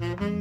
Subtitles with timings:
[0.00, 0.35] Mm-hmm.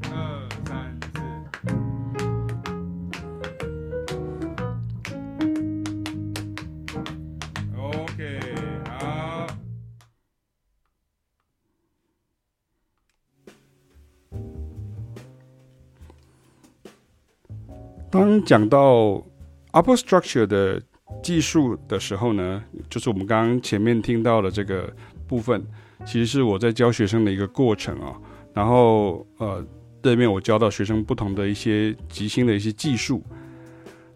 [18.13, 19.23] 当讲到
[19.71, 20.79] upper structure 的
[21.23, 24.87] 技术的时候呢，就是我们刚刚前面听到的这个
[25.27, 25.65] 部分，
[26.05, 28.15] 其实是我在教学生的一个过程啊。
[28.53, 29.65] 然后呃，
[29.99, 33.23] 对面我教到学生不同的一些即兴的一些技术。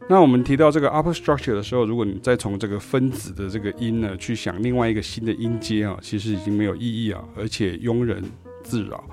[0.08, 8.24] 那我们提到这个 upper structure 的时候，如果你再从这个分子的这个音呢去想另外一个新的音阶啊，其实已经没有意义啊，而且庸人
[8.62, 9.04] 自扰。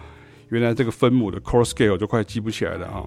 [0.51, 3.03] 原来这个分母的 chord scale 就快记不起来了啊。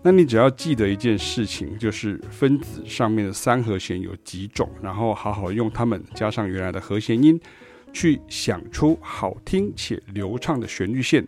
[0.00, 7.38] 那你只要记得一件事情，就是分子上面的三和弦有几种，然后好好用它们加上原来的和弦音，
[7.92, 11.26] 去想出好听且流畅的旋律线，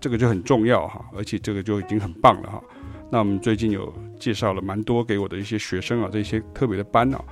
[0.00, 2.62] 这个就很重要哈，而且这个就已经很棒了哈。
[3.10, 7.24] 那我们最近有介绍了蛮多给我的一些学生啊，这些特别的班啊，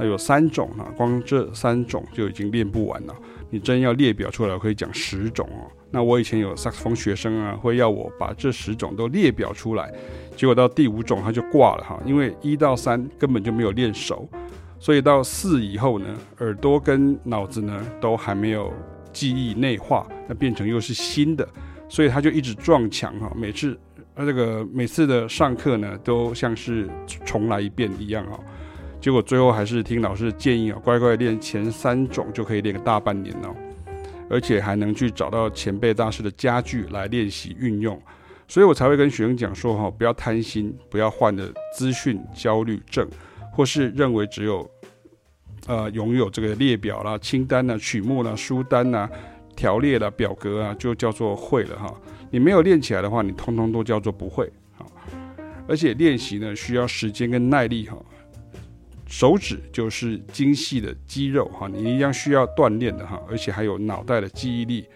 [0.00, 3.14] 那有三种啊，光这三种就已经练不完了。
[3.50, 5.70] 你真要列表出来，我可以讲十种哦。
[5.90, 9.92] 那我以前有萨克斯风学生啊，会要我把这十种都列表出来，
[10.36, 14.28] 结果到第五种他就挂了哈，因为一到三根本就没有练熟，
[14.78, 16.06] 所以到四以后呢，
[16.38, 18.72] 耳朵跟脑子呢都还没有
[19.12, 21.46] 记忆内化，那变成又是新的，
[21.88, 23.76] 所以他就一直撞墙哈，每次
[24.14, 26.88] 呃这个每次的上课呢都像是
[27.24, 28.38] 重来一遍一样啊，
[29.00, 33.54] 结果最后还是听老师的建议啊，乖乖练前三种就可以练个大半年哦。
[34.28, 38.00] 而且还能去找到前辈大师的佳句来练习运用，
[38.46, 43.08] 所以我才会跟学生讲说哈，不要贪心，不要患的资讯焦虑症，
[43.52, 44.70] 或是认为只有
[45.66, 49.10] 呃拥有这个列表啦、清单啦、曲目啦、书单啦、
[49.56, 51.92] 条列啦、表格啊，就叫做会了哈。
[52.30, 54.48] 你没有练起来的话，你通通都叫做不会。
[55.66, 57.96] 而且练习呢，需要时间跟耐力哈。
[59.10, 64.86] 手指就是精细的肌肉哈，你一样需要锻炼的哈，而且还有脑袋的记忆力。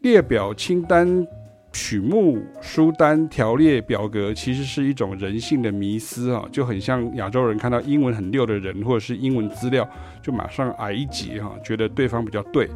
[0.00, 1.26] 列表、清单、
[1.72, 9.86] 曲目、书单、条列、表格，其实是一种人性的迷思啊，就很像亚洲人看到英文很溜的人，或者是英文资料，
[10.22, 12.68] 就马上矮一截哈，觉得对方比较对。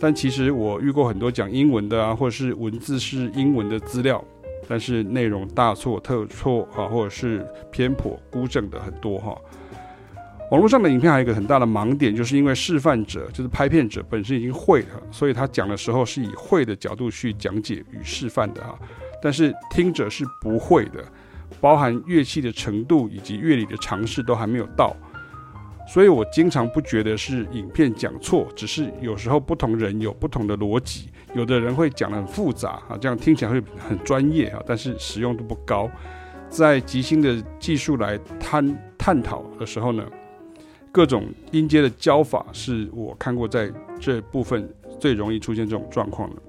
[0.00, 4.24] 但其实我遇过很多讲英文的啊，或者是文字是英文的资料，
[4.66, 9.36] 但是内容大错特错啊，或者是偏颇、孤正的很多哈。
[10.50, 18.78] 网络上的影片还有一个很大的盲点，就是因为示范者就是拍片者本身已经会了，所以他讲的时候是以会的角度去讲解与示范的哈。
[19.20, 21.04] 但是听者是不会的，
[21.60, 24.96] 包含乐器的程度以及乐理的常识都还没有到，
[25.86, 35.90] 所以我经常不觉得是影片讲错，只是有时候不同人有不同的逻辑，有的人会讲得很复杂啊，这样听起来会很专业啊，但是实用度不高。
[36.48, 40.02] 在即兴的技术来探探讨的时候呢，
[40.98, 44.68] 各种音阶的教法是我看过在这部分
[44.98, 46.42] 最容易出现这种状况的。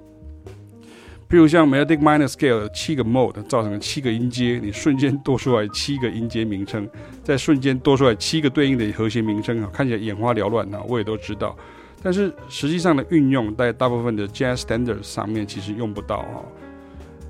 [1.29, 6.89] 譬如像 Melodic Minor Scale 七个 mode 造成了七个音阶，你瞬间多出来七个音阶名称，
[7.23, 10.81] 再瞬间多出来七个对应的和弦名称啊，看起来眼花缭乱啊。
[10.87, 11.55] 我也都知道，
[12.01, 16.43] 但是实际上的运用在大部分的 Jazz Standards 上面其实用不到哈。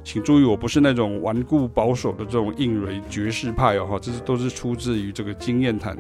[0.06, 5.98] 请注意，我不是那种顽固保守的这种硬蕊爵士派哦哈，这是都是出自于这个经验谈。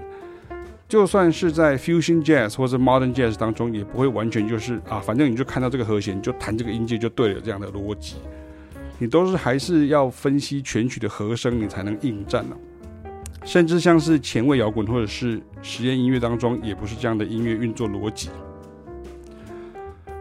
[0.89, 8.15] 就算是在 Fusion Jazz 或者 Modern Jazz 当中，也不会完全就是啊，反正你就看到这个和弦，就弹这个音阶就对了这样的逻辑。
[8.97, 12.57] 你都是还是要分析全曲的和声，你才能应战呢、
[13.45, 18.31] 甚至像是前卫摇滚或者是实验音乐当中，也不是这样的音乐运作逻辑。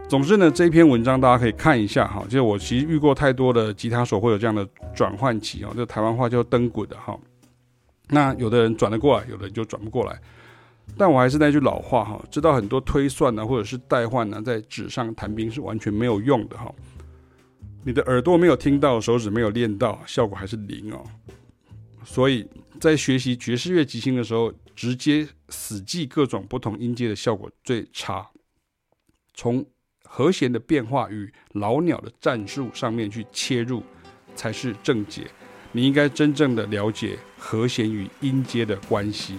[0.07, 7.17] 总之呢，这一篇文章大家可以看一下哈，就是我其实遇过太多的吉他手会有这样的转换期哦，这台湾话叫灯滚的哈。
[8.07, 10.19] 那有的人转得过来，有的人就转不过来。
[10.97, 16.73] 但我还是那句老话哈，知道很多推算呢，或者是代换呢，在纸上谈兵是完全没有用的哈。
[17.85, 21.01] 你的耳朵没有听到，手指没有练到，效果还是零哦。
[22.03, 22.45] 所以
[22.79, 28.27] 在学习爵士乐即兴的时候，直接死记各种不同音阶的效果最差。
[29.33, 29.65] 从
[30.03, 33.81] 和弦的变化与老鸟的战术上面去切入，
[34.35, 35.27] 才是正解。
[35.71, 39.35] 你应该真正的了解和弦与音阶的关系。